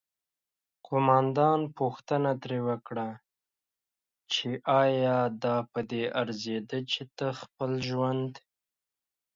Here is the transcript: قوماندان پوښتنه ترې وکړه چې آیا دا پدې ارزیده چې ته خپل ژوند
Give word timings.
قوماندان 0.87 1.59
پوښتنه 1.79 2.31
ترې 2.41 2.59
وکړه 2.69 3.07
چې 4.31 4.49
آیا 4.83 5.17
دا 5.43 5.57
پدې 5.71 6.03
ارزیده 6.21 6.79
چې 6.91 7.01
ته 7.17 7.27
خپل 7.41 7.71
ژوند 7.87 8.31